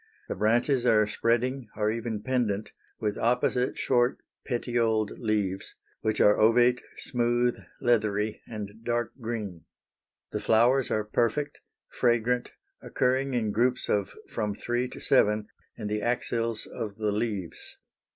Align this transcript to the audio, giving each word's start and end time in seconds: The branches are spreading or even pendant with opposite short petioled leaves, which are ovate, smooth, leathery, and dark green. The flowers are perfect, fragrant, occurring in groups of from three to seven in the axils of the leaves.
The 0.27 0.33
branches 0.33 0.83
are 0.87 1.05
spreading 1.05 1.67
or 1.77 1.91
even 1.91 2.23
pendant 2.23 2.71
with 2.99 3.19
opposite 3.19 3.77
short 3.77 4.17
petioled 4.43 5.11
leaves, 5.19 5.75
which 6.01 6.19
are 6.19 6.39
ovate, 6.41 6.81
smooth, 6.97 7.59
leathery, 7.79 8.41
and 8.47 8.83
dark 8.83 9.11
green. 9.21 9.65
The 10.31 10.39
flowers 10.39 10.89
are 10.89 11.03
perfect, 11.05 11.59
fragrant, 11.91 12.49
occurring 12.81 13.35
in 13.35 13.51
groups 13.51 13.89
of 13.89 14.15
from 14.27 14.55
three 14.55 14.87
to 14.87 14.99
seven 14.99 15.49
in 15.77 15.85
the 15.85 16.01
axils 16.01 16.65
of 16.65 16.95
the 16.95 17.11
leaves. 17.11 17.77